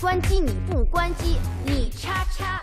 [0.00, 2.62] 关机，你不关机，你叉叉。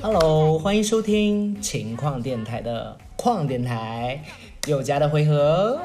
[0.00, 4.20] Hello，欢迎收听情况电台的矿电台
[4.66, 5.80] 有家的回合，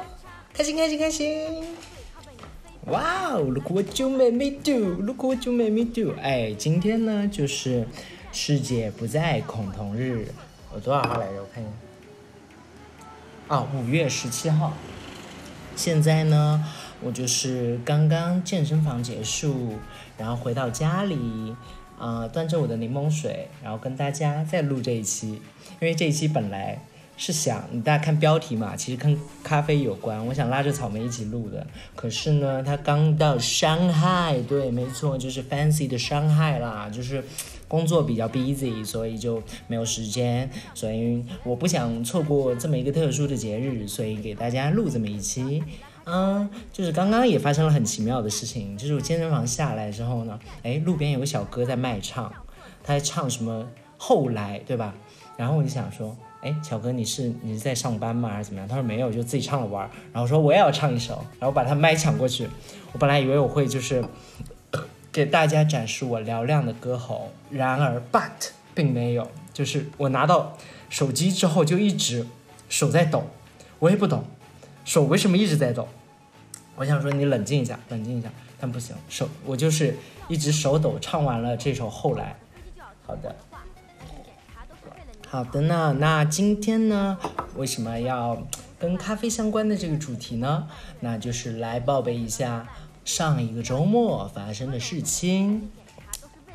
[0.51, 1.63] 开心开心开心！
[2.87, 6.15] 哇哦，Look what you made me do，Look what you made me do！
[6.19, 7.87] 哎，今天呢就是
[8.31, 10.29] 世界不再恐同日，
[10.73, 11.41] 我多少号来着？
[11.43, 13.55] 我看一下。
[13.55, 14.73] 啊，五月十七号。
[15.75, 16.65] 现在呢，
[17.03, 19.73] 我就是刚刚健身房结束，
[20.17, 21.55] 然后回到家里。
[21.99, 25.41] 啊、端着我的柠檬水，然后跟大家再录这一期，因
[25.81, 26.79] 为这一期本来
[27.17, 31.65] 是想大家看标题嘛，其实跟咖啡有关，我想拉着草莓一起录的，
[31.95, 37.23] 可是呢，他刚到上海，对，没错，就是 fancy 的上海啦，就是
[37.67, 45.63] 工作比较 busy，所以就没有时间，所以我不想错过这么一个特殊的节日，所以给大家录这么一期。
[46.09, 52.31] 嗯，就是刚刚也发生了很奇妙的事情，就是我健身房下来之后呢，哎，路边有个小哥在卖唱，
[52.81, 54.93] 他在唱什么后来，对吧？
[55.35, 58.67] 然后我就想说，哎，小哥你是你是在上班吗，还是怎么样？
[58.67, 59.89] 他说没有，就自己唱了玩儿。
[60.13, 62.47] 然后说我也要唱一首，然后把他麦抢过去。
[62.93, 64.03] 我本来以为我会就是
[65.11, 70.57] 给大家展示我嘹亮的歌喉，然而 but 并没有，就是我拿到
[70.89, 72.25] 手机之后就一直
[72.69, 73.25] 手在抖，
[73.79, 74.23] 我也不懂
[74.87, 75.85] 手为什么一直在抖。
[76.77, 79.97] 我想说你冷静一下，冷静一下，但不行，手我就是
[80.29, 82.37] 一直手抖，唱完了这首后来。
[83.05, 83.35] 好的，
[85.27, 85.97] 好的呢。
[85.99, 87.17] 那今天呢，
[87.57, 88.41] 为什么要
[88.79, 90.69] 跟咖啡相关的这个主题呢？
[91.01, 92.65] 那就是来报备一下
[93.03, 95.69] 上一个周末发生的事情。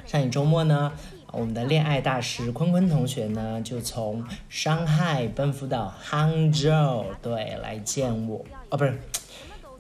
[0.07, 0.93] 上一周末呢，
[1.33, 8.45] 我们的恋爱大师坤坤同学呢，就从上海奔赴到杭州，对，来见我。
[8.69, 9.01] 哦，不是。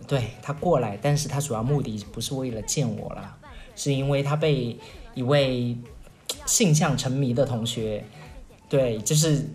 [0.08, 3.38] 对他过来，但是他主要目的不是为了见我啦，
[3.76, 4.76] 是因为他被
[5.14, 5.76] 一位
[6.44, 8.04] 性向沉迷的同学，
[8.68, 9.46] 对，就是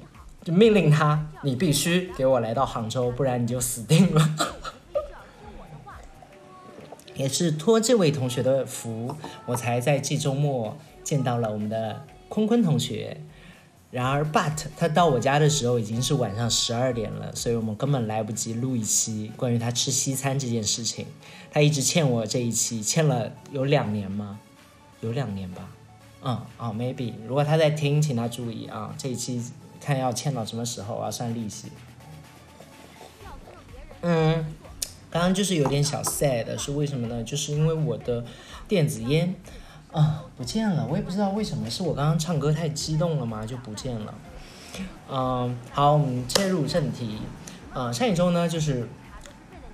[0.43, 4.35] 就命令他，你必须给我来到杭州，不然你就死定了。
[7.13, 9.13] 也是托这位同学的福，
[9.47, 13.15] 我才在这周末见到了我们的坤坤同学。
[13.89, 21.05] 然而，but 他到我家的时候已经是晚上十二点了，所以我们根本来不及录一期关于他吃西餐这件事情。
[21.49, 24.37] 他一直欠我这一期，欠了有两年吗？
[24.99, 25.69] 有两年吧。
[26.21, 27.13] 嗯，哦，maybe。
[27.25, 29.41] 如果他在听，请他注意啊，这一期
[29.79, 31.69] 看要欠到什么时候，我要算利息。
[34.01, 34.53] 嗯，
[35.09, 37.23] 刚刚就是有点小 sad，是为什么呢？
[37.23, 38.25] 就是因为我的
[38.67, 39.33] 电子烟。
[39.91, 43.45] 啊，不见了，我也不知道为什么，是我刚刚唱歌太激动了吗？
[43.45, 44.13] 就不见了。
[45.09, 47.17] 嗯，好，我们切入正题。
[47.73, 48.87] 呃，上一周呢，就是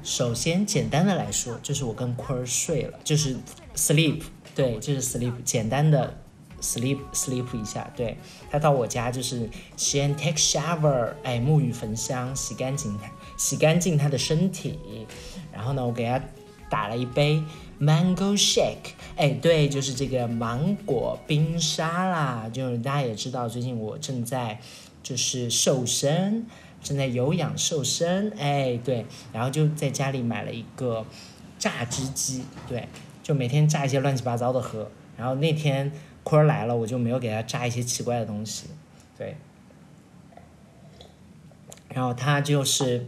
[0.03, 3.35] 首先简单的来说，就是我跟坤儿睡了，就是
[3.75, 4.21] sleep，
[4.55, 6.15] 对，就是 sleep，简单的
[6.61, 7.91] sleep sleep 一下。
[7.95, 8.17] 对
[8.49, 14.79] 他到我家就是先 take shower，哎，沐浴焚香，洗干净他，洗干净他的身体，
[15.51, 16.21] 然后呢，我给他
[16.69, 17.43] 打了一杯。
[17.83, 22.49] Mango shake，哎，对，就是这个芒果冰沙啦。
[22.53, 24.57] 就是大家也知道，最近我正在
[25.01, 26.45] 就是瘦身，
[26.81, 31.05] 正在有氧瘦身，哎，对，然后就在家里买了一个
[31.59, 32.87] 榨汁机，对，
[33.21, 34.89] 就每天榨一些乱七八糟的喝。
[35.17, 35.91] 然后那天
[36.23, 38.67] 坤儿来了，我就没有给他榨一些奇怪的东西，
[39.17, 39.35] 对。
[41.89, 43.05] 然后他就是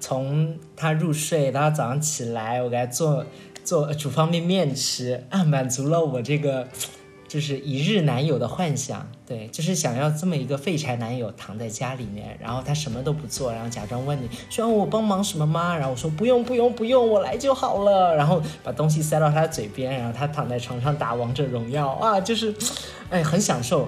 [0.00, 3.24] 从他入睡到早上起来，我给他做。
[3.68, 6.66] 做煮方便面吃啊，满足了我这个
[7.28, 9.06] 就是一日男友的幻想。
[9.26, 15.76] 对，就是想要这么一个废柴男友躺在家里面，然后他什么都不做，然后假装问你需要我帮忙什么吗？
[15.76, 18.16] 然后我说不用不用不用，我来就好了。
[18.16, 22.54] 然后把东西塞到他嘴边，然后他躺在床上打王者荣耀啊，就是，
[23.10, 23.86] 哎，很享受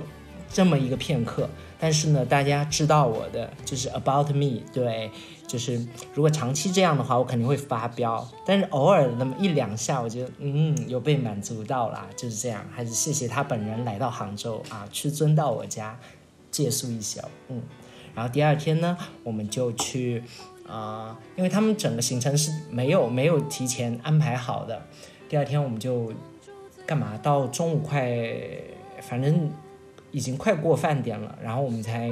[0.50, 1.48] 这么一个片刻。
[1.78, 5.10] 但是呢，大家知道我的就是 about me，对。
[5.46, 8.24] 就是如果长期这样的话，我肯定会发飙。
[8.46, 12.64] 但是偶尔那么一两下，我觉得嗯有被满足到啦，就是这样。
[12.70, 15.98] 还是谢谢他本人来到杭州啊，屈尊到我家
[16.52, 17.20] 借宿一宿。
[17.48, 17.60] 嗯，
[18.14, 20.22] 然后第二天呢，我们就去
[20.68, 24.80] 啊、因为他们整个行程是没有没有提前安排好的。
[25.28, 26.12] 第二天我们就
[26.86, 27.18] 干嘛？
[27.20, 28.16] 到中午快，
[29.00, 29.50] 反正
[30.10, 32.10] 已经快过饭点了，然后我们才。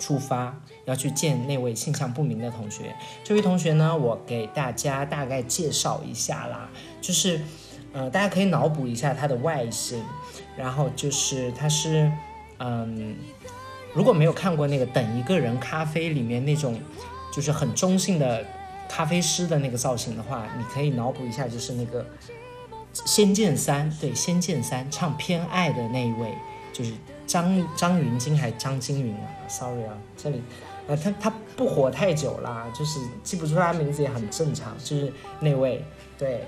[0.00, 2.96] 出发要去见那位性向不明的同学。
[3.22, 6.70] 这位同学呢，我给大家大概介绍一下啦，
[7.02, 7.38] 就是，
[7.92, 10.02] 呃，大家可以脑补一下他的外形，
[10.56, 12.10] 然后就是他是，
[12.58, 13.14] 嗯，
[13.92, 16.80] 如果没有看过那个《等一个人咖啡》里面那种，
[17.30, 18.42] 就是很中性的
[18.88, 22.02] 咖啡师的那个造型的话，你可以脑补一下，就是那个
[23.04, 26.34] 《仙剑三》对，《仙剑三》唱《偏爱》的那一位
[26.72, 26.92] 就是
[27.26, 30.42] 张张云京还是张金云啊？Sorry 啊，这里
[30.86, 35.84] 呃他他不火太久啦，就是记不出他名字也很正常，就是那位
[36.18, 36.46] 对。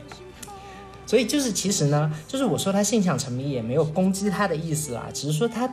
[1.07, 5.71] 所以就是其实呢，就是我说他性向沉迷也没有攻击他的意思啦，只是说他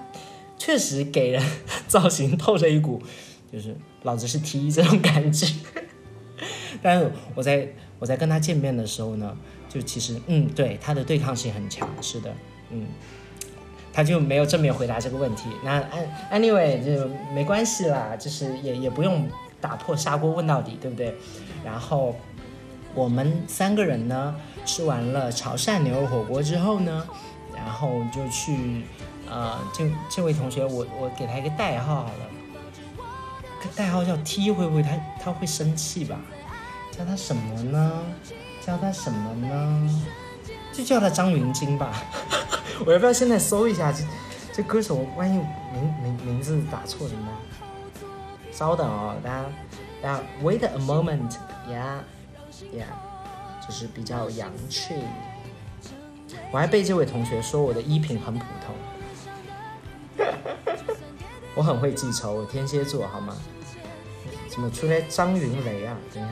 [0.58, 1.42] 确实给人
[1.88, 3.02] 造型透着一股
[3.52, 5.48] 就是老子是 T 这种感觉。
[6.84, 7.68] 但是我在
[7.98, 9.36] 我在跟他见面的时候呢，
[9.70, 12.34] 就其实嗯，对他的对抗性很强，是的，
[12.70, 12.88] 嗯，
[13.94, 15.50] 他就没有正面回答这个问题。
[15.64, 15.82] 那
[16.32, 19.28] anyway 就没关系啦，就是也也不用
[19.60, 21.16] 打破砂锅问到底，对不对？
[21.64, 22.16] 然后
[22.94, 24.36] 我们三个人呢。
[24.64, 27.04] 吃完了潮汕牛肉火锅之后呢，
[27.52, 28.84] 然后就去，
[29.28, 32.30] 呃，这这位同学，我我给他一个代号好了，
[33.76, 36.22] 代号叫 T，会不会他他会生气吧？
[36.92, 38.04] 叫他什么呢？
[38.64, 39.90] 叫他什么呢？
[40.82, 41.94] 就叫他张云京吧。
[42.86, 44.04] 我要不要现在搜一下这
[44.52, 45.06] 这歌手？
[45.16, 45.46] 万一名
[46.02, 47.36] 名名字打错怎么办？
[48.52, 49.46] 稍等哦，大家
[50.02, 52.88] 大家 wait a moment，yeah，yeah。
[53.64, 54.96] 就是比较洋气，
[56.52, 58.44] 我还被这位同学说我的衣品很普
[60.18, 60.26] 通，
[61.54, 63.38] 我很会记仇，我天蝎座好吗？
[64.50, 65.96] 怎么出来张云雷啊？
[66.12, 66.32] 等一下，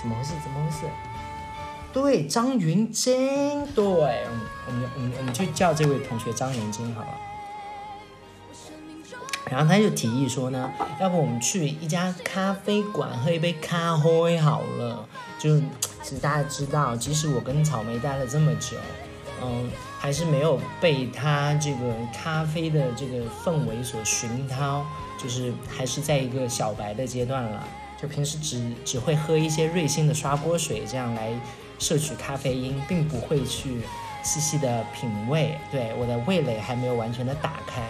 [0.00, 0.30] 怎么回事？
[0.42, 0.86] 怎么回事？
[1.92, 7.08] 对，张云京，对，我们我们我们就叫这位同学张云京好了。
[9.50, 15.08] 然后他就提议说呢，要不我们去一家咖啡馆喝一杯咖啡好了。
[15.38, 15.58] 就
[16.02, 18.76] 其实大家知道，即使我跟草莓待了这么久，
[19.42, 24.84] 嗯，还是没有被他这个咖啡的这个氛围所熏陶，
[25.16, 27.66] 就是还是在一个小白的阶段了。
[28.00, 31.32] 就平时只只会喝一些瑞幸的刷锅水，这样来
[31.78, 33.82] 摄取咖啡因，并不会去
[34.22, 35.58] 细细的品味。
[35.70, 37.82] 对我的味蕾还没有完全的打开。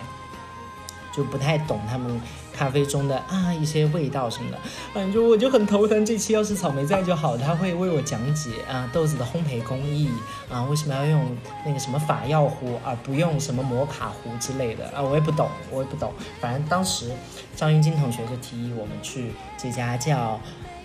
[1.10, 2.20] 就不太懂他们
[2.58, 4.58] 咖啡中的啊一些味道什么的，
[4.92, 6.04] 反正我就很头疼。
[6.04, 10.10] 这期要是草莓在就好，他会为我讲解啊豆子的烘焙工艺
[10.50, 16.12] 啊，为什么要用那个什么法药壶而不用什么摩卡壶之类的啊，我也不懂，我也不懂。
[16.40, 17.12] 反正当时
[17.54, 20.40] 张云金同学就提议我们去这家叫，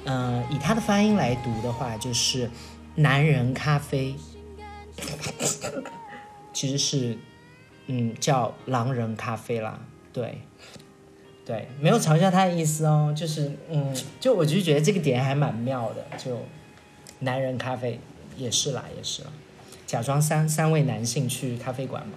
[0.06, 2.52] 嗯，以他的发音来读的话就是
[2.96, 4.16] 男人咖啡，
[6.54, 7.18] 其实是
[7.88, 9.80] 嗯叫狼人咖啡啦。
[10.12, 10.44] 对，
[11.46, 16.40] 对，没有嘲笑他的意思哦，就是，嗯，就我就觉得这个点还蛮妙的，就，
[17.20, 18.00] 男人咖啡
[18.38, 19.30] 也是啦，也是啦，
[19.86, 22.14] 假装三三位男性去咖啡馆嘛。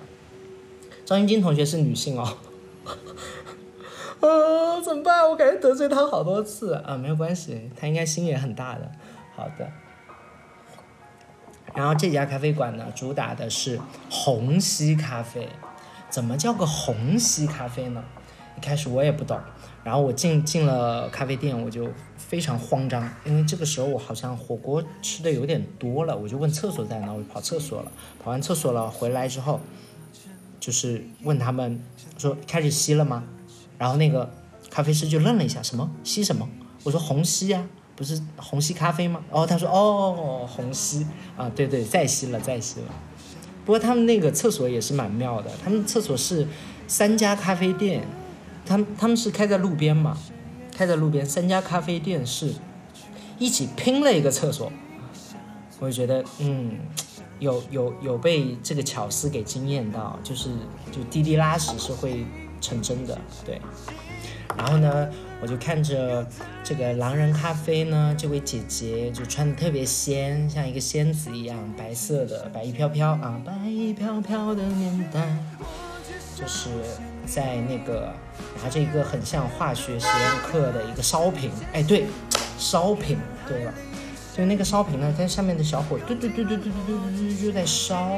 [1.04, 2.22] 张云金同学是女性哦，
[4.20, 5.28] 啊，怎么办？
[5.28, 8.90] 我感觉得罪他好多次啊，没有关系，他应该心也很大的。
[9.34, 9.70] 好的，
[11.74, 15.48] 然后这家咖啡馆呢，主打的是虹吸咖啡。
[16.08, 18.02] 怎么叫个虹吸咖啡呢？
[18.56, 19.38] 一开始我也不懂，
[19.84, 27.92] 然后我进进了咖啡店，我就非常慌张，因为这个时候我好像火锅吃的有点多了，我就问厕所在哪，我就跑厕所了。
[28.22, 29.60] 跑完厕所了，回来之后，
[30.58, 31.80] 就是问他们
[32.18, 33.24] 说开始吸了吗？
[33.78, 34.30] 然后那个
[34.70, 36.48] 咖啡师就愣了一下，什么吸什么？
[36.82, 39.22] 我说虹吸啊，不是虹吸咖啡吗？
[39.30, 42.86] 哦，他说哦，虹吸啊，对对，再吸了，再吸了。
[43.64, 46.46] 不过他们那个厕所也是蛮妙的，他们厕所是
[46.86, 48.02] 三家咖啡店，
[48.66, 50.18] 他们他们是开在路边嘛，
[50.76, 52.52] 开在路边，三家咖啡店是
[53.38, 54.72] 一起拼了一个厕所，
[55.78, 56.78] 我就觉得嗯，
[57.38, 60.50] 有有有被这个巧思给惊艳到，就是
[60.90, 62.26] 就滴滴拉屎是会
[62.60, 63.60] 成真的，对，
[64.56, 65.08] 然后呢。
[65.38, 66.26] 我就看着
[66.64, 75.36] 这个狼人咖啡呢，这位姐姐就穿的特别仙，像一个仙子一样，白色的，白衣飘飘啊，白衣飘飘的年代，
[76.34, 76.70] 就是
[77.26, 78.14] 在那个
[78.62, 82.06] 拿着一个很像化学实验课的一个烧瓶，哎，对，
[82.58, 83.74] 烧瓶，对了，
[84.36, 88.10] 就那个烧瓶呢，在上面的小火，对对对对对对对对就在烧，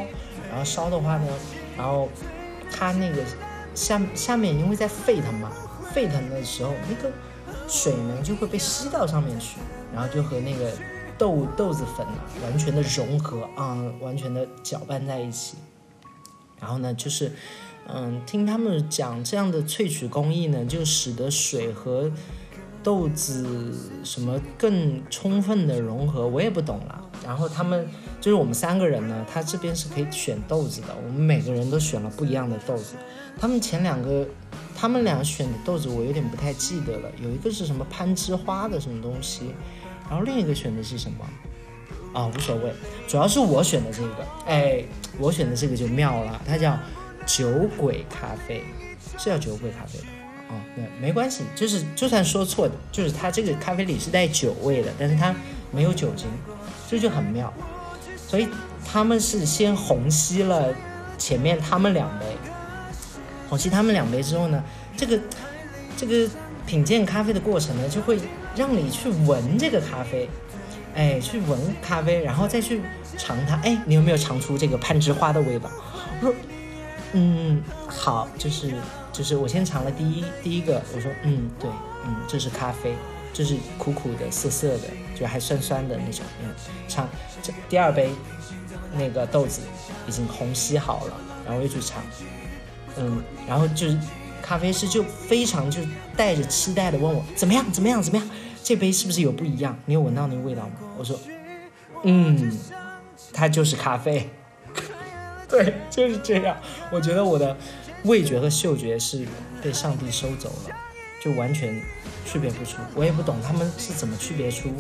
[0.51, 1.27] 然后烧的话呢，
[1.77, 2.09] 然后
[2.71, 3.23] 它那个
[3.75, 5.51] 下下面因为在沸腾嘛。
[5.95, 7.11] 沸腾的时候，那个
[7.67, 9.59] 水呢就会被吸到上面去，
[9.93, 10.71] 然后就和那个
[11.17, 12.13] 豆豆子粉呢
[12.45, 15.57] 完全的融合啊，完全的搅拌在一起。
[16.61, 17.33] 然后呢，就是
[17.93, 22.11] 嗯，听他们讲这样的萃取工艺呢，就使得水和
[22.83, 26.27] 豆子什么更充分的融合。
[26.27, 27.05] 我也不懂了。
[27.25, 27.87] 然后他们
[28.21, 32.95] 就是我们三个人呢，他这边是可以选豆子的，我们每个人都选了不一样的豆子。
[33.39, 34.27] 他们前两个。
[34.81, 39.53] 他们俩选的豆子我有点不太记得了，有一个是什么攀枝花的什么东西，
[40.09, 41.27] 然后另一个选的是什么？
[42.15, 42.73] 啊，无所谓，
[43.09, 44.85] 主要是我选的这个，哎，
[45.19, 46.79] 我选的这个就妙了，它叫
[47.29, 48.65] 酒鬼咖啡，
[49.19, 50.07] 是叫酒鬼咖啡吧？
[50.49, 55.35] 哦，对，没关系，就是就算说错的，就是它这个咖啡里是带酒味的，但是它
[55.71, 56.27] 没有酒精，
[56.89, 57.53] 这就很妙。
[58.27, 58.49] 所以
[58.91, 60.75] 他们是先虹吸了
[61.19, 62.25] 前面他们两杯，
[63.51, 64.65] 虹吸他们两杯之后呢，
[64.97, 65.21] 这个
[65.97, 66.27] 这个
[66.67, 68.19] 品鉴咖啡的过程呢，就会
[68.57, 70.29] 让你去闻这个咖啡，
[70.95, 72.81] 哎，去闻咖啡，然后再去
[73.19, 75.71] 尝它，哎，你有没有尝出这个攀枝花的味道？
[76.21, 76.35] 我说，
[77.13, 78.75] 嗯，好，就是。
[79.11, 81.69] 就是我先尝了第一第一个，我说嗯对
[82.07, 82.95] 嗯这是咖啡，
[83.33, 84.85] 就是苦苦的涩涩的，
[85.19, 86.25] 就还酸酸的那种。
[86.41, 86.55] 嗯，
[86.87, 87.09] 尝
[87.43, 88.11] 这第二杯，
[88.93, 89.63] 那个豆子
[90.07, 92.01] 已经虹吸好了，然后又去尝，
[92.97, 93.99] 嗯，然后就是
[94.41, 95.81] 咖啡师就非常就
[96.17, 98.31] 带着期待的问我怎么样怎么样怎么样，
[98.63, 99.77] 这杯是不是有不一样？
[99.87, 100.75] 你有闻到那个味道吗？
[100.97, 101.19] 我说
[102.05, 102.57] 嗯，
[103.33, 104.31] 它就是咖啡，
[105.51, 106.57] 对，就是这样。
[106.93, 107.57] 我觉得我的。
[108.05, 109.27] 味觉和嗅觉是
[109.61, 110.77] 被上帝收走了，
[111.21, 111.83] 就完全
[112.25, 112.77] 区别不出。
[112.95, 114.71] 我也不懂他们是怎么区别出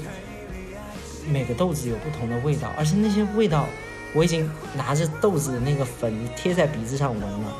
[1.29, 3.67] 每个豆子有不同的味道，而且那些味道
[4.15, 7.57] 我已经拿着豆子的那个粉贴在鼻子上闻了，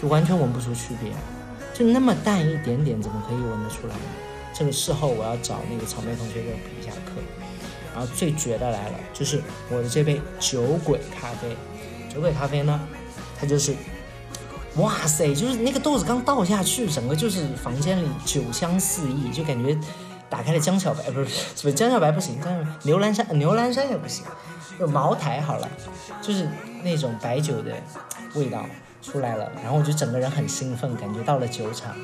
[0.00, 1.10] 就完全闻不出区别。
[1.74, 4.00] 就那么淡一点点，怎么可以闻得出来呢？
[4.54, 7.20] 这个事后我要找那个草莓同学给我补一下课。
[7.92, 11.48] 然后最绝的来了，就是我的这杯酒鬼咖啡。
[12.12, 12.80] 酒鬼咖啡呢，
[13.38, 13.74] 它就是。
[14.76, 19.76] 哇塞，就是那个豆子刚倒下去，整个就是房间里酒香四溢，就感觉
[20.28, 21.26] 打开了江小白， 不是
[21.60, 22.38] 不是江小白不行，
[22.84, 24.24] 牛栏山牛栏山也不行，
[24.78, 25.68] 就茅台好了，
[26.22, 26.48] 就是
[26.84, 27.72] 那种白酒的
[28.36, 28.64] 味道
[29.02, 31.96] 出来了，然后我就整个人很兴奋，感觉到了酒场，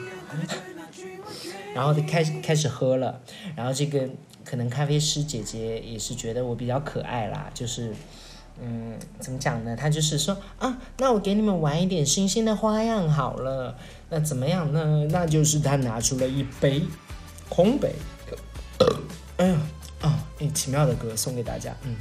[1.73, 3.21] 然后就开始开始喝了，
[3.55, 4.09] 然后这个
[4.45, 7.95] 可能咖啡师姐姐也是觉得我比较可爱啦，就是。
[8.61, 9.77] 嗯，怎么讲呢？
[9.77, 13.77] 他就是说啊，那我给你们玩一点新鲜的花样好了。
[14.09, 15.07] 那怎么样呢？
[15.11, 16.83] 那就是他拿出了一杯
[17.49, 17.95] 空杯，
[19.37, 19.59] 哎呀
[20.01, 21.95] 啊，哎，奇妙的歌送给大家，嗯。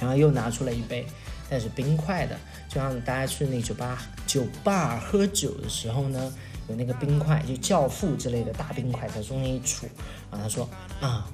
[0.00, 1.06] 然后又拿出了一杯
[1.48, 2.36] 带着冰块的，
[2.68, 6.32] 就像大家去那酒吧酒吧喝酒的时候呢，
[6.68, 9.84] 有那个冰块，就教父之类的大冰块在中间一杵。
[10.30, 10.68] 然后他说
[11.00, 11.28] 啊。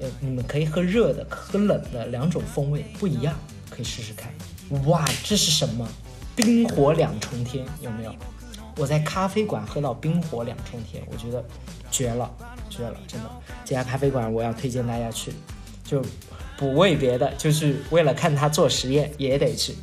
[0.00, 3.38] 呃，你们可以喝热的，喝冷的，两种风味不一样，
[3.68, 4.32] 可以试试看。
[4.86, 5.86] 哇，这是什么？
[6.34, 8.14] 冰火两重天，有没有？
[8.76, 11.44] 我在咖啡馆喝到冰火两重天，我觉得
[11.90, 12.30] 绝了，
[12.70, 13.30] 绝了，真的。
[13.64, 15.32] 这家咖啡馆我要推荐大家去，
[15.84, 16.02] 就
[16.56, 19.74] 不为别的，就是为了看他做实验也得去。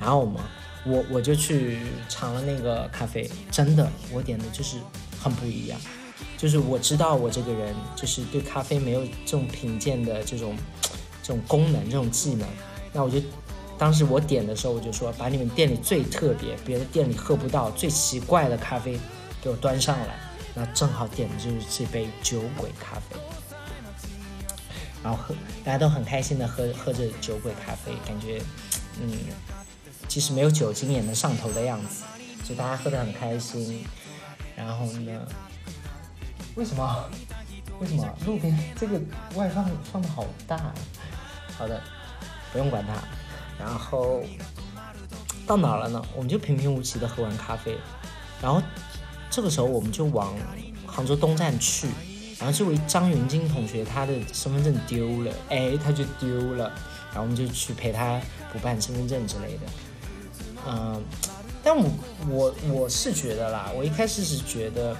[0.00, 0.42] 然后我们，
[0.86, 4.78] 我我就去尝了那个咖啡，真的，我点的就是
[5.20, 5.78] 很不一样。
[6.38, 10.56] 就是我知道我这个人就是对咖啡没有这种品鉴的这种
[11.20, 12.48] 这种功能这种技能，
[12.92, 13.20] 那我就
[13.76, 18.96] 当时我点的时候我就说把你们店里最特别别的店里喝不到最奇怪的咖啡
[19.42, 20.16] 给我端上来，
[20.54, 23.16] 那正好点的就是这杯酒鬼咖啡，
[25.02, 28.40] 然后喝大家都很开心的喝喝着酒鬼咖啡，感觉
[29.02, 29.10] 嗯
[30.06, 32.04] 即使没有酒精也能上头的样子，
[32.48, 33.84] 就大家喝得很开心，
[34.54, 35.26] 然后呢。
[36.58, 37.04] 为什么？
[37.78, 39.00] 为什么路边这个
[39.36, 40.74] 外放放的好大？
[41.56, 41.80] 好的，
[42.52, 42.94] 不用管它。
[43.56, 44.20] 然后
[45.46, 46.04] 到哪了呢？
[46.16, 47.78] 我们就平平无奇的喝完咖啡，
[48.42, 48.60] 然后
[49.30, 50.34] 这个时候我们就往
[50.84, 51.86] 杭州东站去。
[52.40, 56.72] 然后这位张云金同学他的身份证丢了，哎，他就丢了。
[57.10, 58.20] 然后我们就去陪他
[58.52, 59.60] 补办身份证之类的。
[60.66, 61.00] 嗯，
[61.62, 61.88] 但我
[62.28, 64.96] 我我是觉得啦，我一开始是觉得。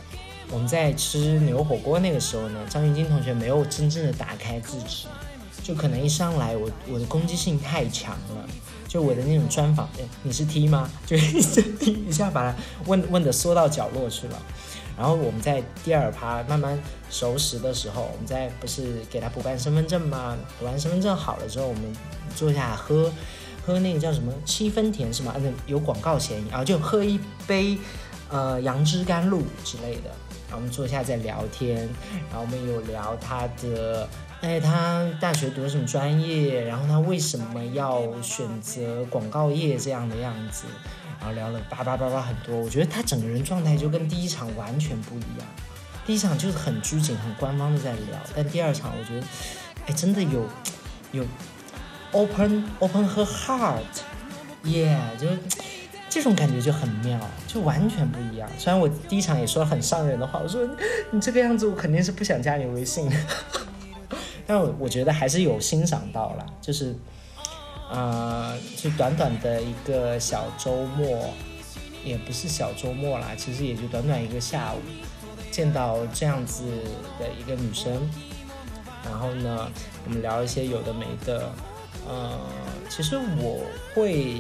[0.51, 5.07] 我们在吃牛火锅那个时候呢，张云金同学没有真正的打开自己，
[5.63, 8.49] 就可能一上来我我的攻击性太强了，
[8.87, 9.89] 就我的那种专访，
[10.23, 10.91] 你是 T 吗？
[11.05, 14.43] 就一一下把他问问的缩到角落去了。
[14.97, 16.77] 然后我们在第二趴慢慢
[17.09, 20.37] 熟识的时候，我们在不是给他补办身份证吗？
[20.59, 21.83] 补完身份证好了之后，我们
[22.35, 23.13] 坐下喝
[23.65, 25.37] 喝那个叫什么七分甜是吗？
[25.39, 27.79] 那有广告嫌疑，啊就喝一杯
[28.29, 30.11] 呃杨枝甘露之类的。
[30.49, 31.77] 然后我们坐下在聊天，
[32.31, 34.09] 然后我们有聊他的，
[34.41, 40.65] 哎，他大学读什么专业，然后他为什么要选择广告业这样的样子，
[41.21, 42.57] 然后聊了叭叭叭叭很多。
[42.57, 45.47] 我觉得他整个人状态就跟第一场完全不一样，
[46.07, 49.27] 第一场就是很拘谨、很官方的在聊，但第二场我觉得，
[49.87, 50.47] 哎，真的有
[51.13, 51.25] 有
[52.13, 55.27] open open her heart，yeah，就。
[56.11, 58.49] 这种感觉就很妙，就完全不一样。
[58.57, 60.67] 虽然我第一场也说了很伤人的话，我说
[61.11, 63.11] 你这个样子，我肯定是不想加你微信。
[64.47, 66.97] 但我我觉得还是有欣赏到了，就是，
[67.91, 71.31] 呃，就短短的一个小周末，
[72.03, 74.79] 也不是小周末啦，其实也就短短一个下午，
[75.51, 76.65] 见到这样子
[77.19, 77.93] 的一个女生，
[79.05, 79.71] 然后呢，
[80.07, 81.53] 我们聊一些有的没的，
[82.09, 82.39] 呃，
[82.89, 83.61] 其实我
[83.95, 84.39] 会。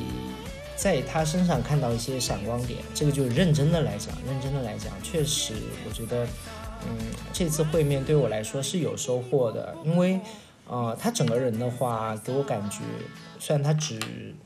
[0.78, 5.52] 在他身上看到一些闪光点，这个就认真的来讲，认真的来讲，确实，
[5.84, 6.24] 我觉得，
[6.86, 6.96] 嗯，
[7.32, 10.20] 这次会面对我来说是有收获的，因为，
[10.68, 12.78] 呃，他整个人的话给我感觉，
[13.40, 13.98] 虽然他只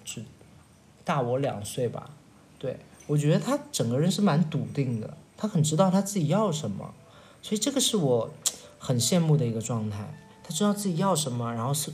[0.07, 0.25] 只
[1.05, 2.09] 大我两岁吧，
[2.59, 6.95] 对我觉得他整个人是蛮笃定的，他很知道他自己要什么，
[7.43, 8.33] 所以这个是我
[8.79, 11.93] 很羡慕的一个状态，他知道自己要什么，然后是。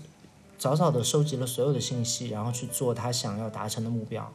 [0.59, 4.33] 早早的收集了所有的信息，然后去做他想要达成的目标。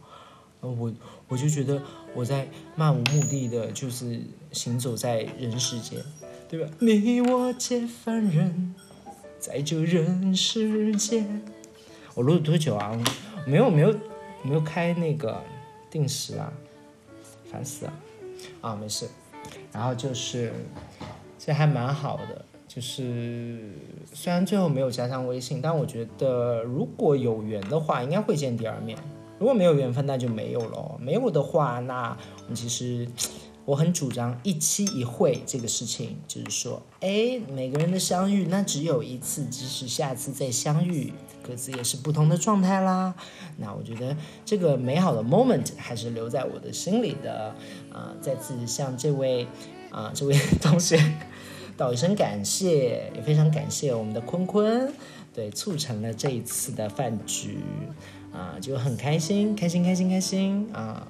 [0.62, 0.94] 我
[1.28, 1.82] 我就觉得
[2.16, 4.22] 我在漫无目的的，就是
[4.54, 6.02] 行走在人世间，
[6.50, 6.72] 对吧？
[6.80, 8.74] 你我皆凡人，
[9.38, 11.44] 在这人世间。
[12.14, 12.98] 我录了多久啊？
[13.46, 13.94] 没有没有
[14.42, 15.44] 没有开那个
[15.92, 16.54] 定时啊，
[17.52, 17.94] 烦死了
[18.62, 18.74] 啊！
[18.74, 19.10] 没事，
[19.74, 20.54] 然后就是
[21.38, 22.46] 这还蛮好的。
[22.74, 23.60] 就是
[24.14, 28.98] 虽然最后没有加上微信，但我觉得如果有缘的话，应该会见第二面。
[29.38, 30.98] 如果没有缘分，那就没有了。
[31.00, 33.08] 没有的话，那我们其实
[33.66, 41.14] 我很主张一期一会这个事情，就是说，哎，每个人的相遇那只有一次，即使下次再相遇，
[41.46, 43.14] 各自也是不同的状态啦。
[43.58, 47.54] 那我觉得这个美好的 moment 还是留在我的心里的。
[47.92, 49.46] 啊，再次向这位
[49.92, 50.98] 啊这位 同学。
[51.76, 54.94] 道一声感谢，也非常感谢我们的坤坤，
[55.34, 57.58] 对，促成了这一次的饭局，
[58.32, 61.08] 啊，就很开心，开心，开心，开心啊！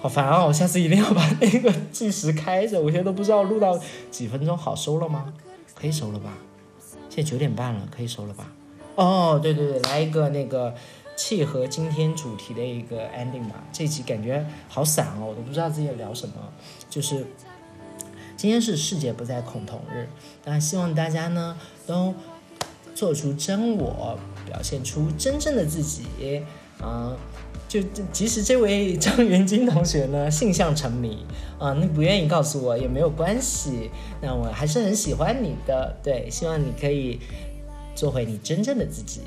[0.00, 0.44] 好烦啊！
[0.44, 3.78] 我下次一定要把那个计时开着，我现在都不知道录到
[4.10, 5.34] 几分钟好收了吗？
[5.74, 6.32] 可以收了吧？
[7.10, 8.50] 现在九点半了，可以收了吧？
[8.94, 10.74] 哦，对对对，来一个那个
[11.16, 13.62] 契合今天主题的一个 ending 吧。
[13.72, 16.34] 这集感觉好散哦，我都不知道自己聊什么，
[16.88, 17.26] 就是。
[18.44, 20.06] 今天是世界不再恐同日，
[20.44, 22.12] 那希望大家呢都
[22.94, 26.42] 做出真我，表现出真正的自己。
[26.78, 27.16] 啊，
[27.66, 27.80] 就
[28.12, 31.24] 即使这位 张元金同学呢性向沉迷，
[31.58, 35.96] 啊，你不愿意告诉我也没有关系，那我还是很喜欢你的。
[36.02, 37.18] 对，希望你可以
[37.94, 39.22] 做回你真正的自己，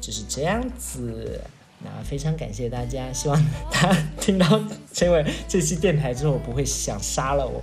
[0.00, 1.40] 就是这样子。
[1.84, 4.60] 那非常感谢大家，希望他 听到
[4.92, 7.62] 这位这期电台之后不会想杀了我。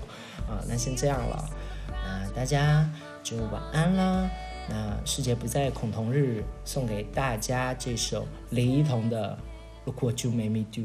[0.53, 1.49] 啊，那先这样了，
[1.89, 2.89] 那大家
[3.23, 4.29] 就晚安啦。
[4.69, 9.37] 那世界不再恐同日，送给大家这首李一桐的
[9.85, 10.81] 《Look What You Made Me Do》，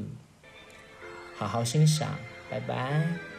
[1.37, 2.09] 好好欣赏，
[2.51, 3.38] 拜拜。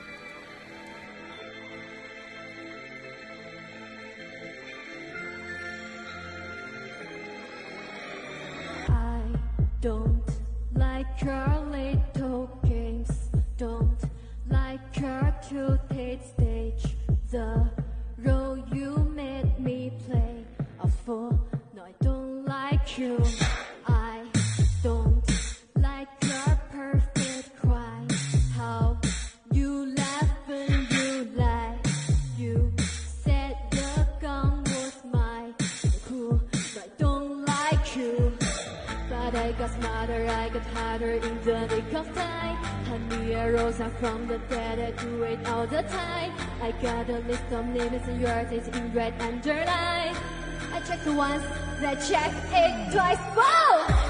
[39.09, 42.39] But i got smarter i got harder in the nick of time
[42.89, 46.33] Honey, I rose up from the dead, I do it all the time.
[46.59, 50.15] I got a list of names and yours is in red underline.
[50.73, 51.43] I checked once,
[51.79, 53.19] then check it twice.
[53.37, 54.09] Whoa!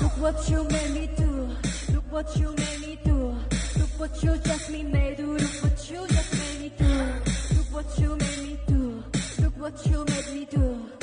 [0.00, 1.48] Look what you made me do.
[1.92, 3.34] Look what you made me do.
[3.80, 5.36] Look what you just made me do.
[5.36, 6.94] Look what you just made me do.
[7.56, 9.04] Look what you made me do.
[9.40, 10.99] Look what you made me do.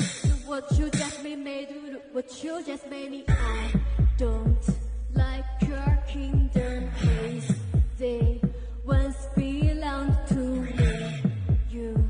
[0.48, 2.00] What you just made me do.
[2.12, 3.22] What you just made me.
[3.28, 3.70] I
[4.16, 4.66] don't
[5.12, 7.52] like your kingdom place.
[7.98, 8.40] They
[8.82, 11.22] once belonged to me.
[11.70, 12.08] You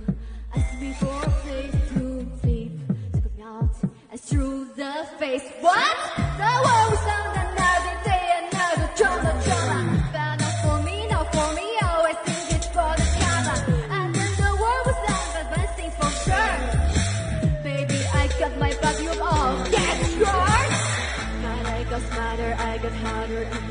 [0.54, 2.80] asked me for a place to sleep.
[3.12, 3.74] Took me out
[4.12, 5.42] and through the face.
[5.60, 6.27] What?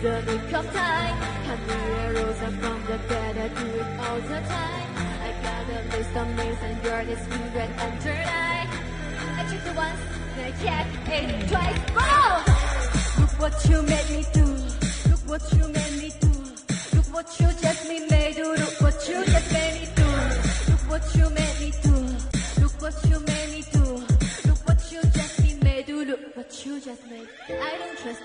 [0.01, 1.17] The nick of time.
[1.47, 4.89] Honey, I rose up from the bed, I do it all the time.
[5.25, 8.69] I got a list of names and your is in red underline.
[9.37, 9.99] I checked it once,
[10.35, 11.79] then I checked it twice.
[11.97, 12.43] Oh!
[13.19, 14.45] Look what you made me do.
[15.09, 16.33] Look what you made me do.
[16.95, 18.16] Look what you just made me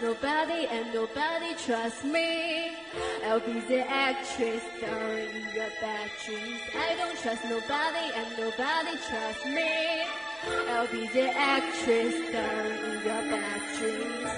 [0.02, 2.72] nobody and nobody trusts me.
[3.24, 6.60] I'll be the actress starring in your bad dreams.
[6.74, 10.02] I don't trust nobody and nobody trusts me.
[10.70, 14.32] I'll be the actress starring your bad dreams.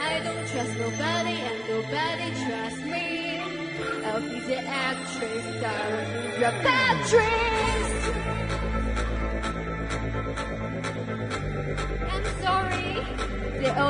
[0.00, 3.38] I don't trust nobody and nobody trusts me.
[4.06, 7.53] I'll be the actress starring in your bad dreams.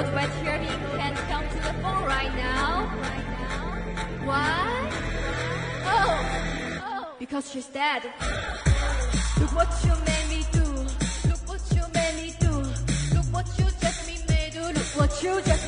[0.04, 0.66] Old white Herbie
[0.98, 2.86] can't come to the phone right now.
[4.24, 4.90] Why?
[5.84, 6.10] Oh,
[6.84, 8.02] oh, because she's dead.
[9.40, 10.66] Look what you made me do.
[11.28, 12.52] Look what you made me do.
[13.14, 14.62] Look what you just made me do.
[14.78, 15.64] Look what you just